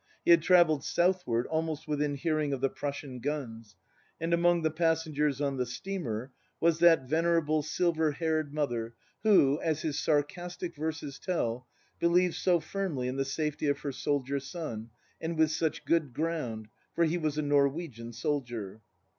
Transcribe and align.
He 0.25 0.31
had 0.31 0.41
travelled 0.41 0.83
southward, 0.83 1.45
almost 1.45 1.87
within 1.87 2.15
hearing 2.15 2.53
of 2.53 2.61
the 2.61 2.71
Prussian 2.71 3.19
guns; 3.19 3.75
and 4.19 4.33
among 4.33 4.63
the 4.63 4.71
passengers 4.71 5.39
on 5.39 5.57
the 5.57 5.65
steamer 5.67 6.31
was 6.59 6.79
that 6.79 7.07
venerable 7.07 7.61
silver 7.61 8.11
haired 8.13 8.51
mother 8.51 8.95
who, 9.21 9.59
as 9.61 9.83
his 9.83 9.99
sar 9.99 10.23
castic 10.23 10.75
verses 10.75 11.19
tell, 11.19 11.67
believed 11.99 12.33
so 12.33 12.59
firmly 12.59 13.07
in 13.07 13.17
the 13.17 13.23
safety 13.25 13.67
of 13.67 13.81
her 13.81 13.91
soldier 13.91 14.39
son, 14.39 14.89
and 15.21 15.37
with 15.37 15.51
such 15.51 15.85
good 15.85 16.13
ground, 16.15 16.69
"for 16.95 17.03
he 17.03 17.19
was 17.19 17.37
a 17.37 17.43
Norwegian 17.43 18.11
soldier." 18.11 18.81